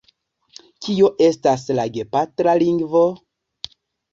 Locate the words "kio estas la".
0.85-1.85